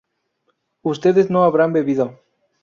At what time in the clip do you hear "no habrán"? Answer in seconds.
1.29-1.73